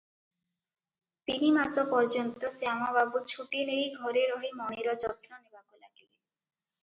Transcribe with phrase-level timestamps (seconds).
[1.31, 6.15] ତିନିମାସ ପର୍ଯ୍ୟନ୍ତ ଶ୍ୟାମବାବୁ ଛୁଟି ନେଇ ଘରେ ରହି ମଣିର ଯତ୍ନ ନେବାକୁ ଲାଗିଲେ।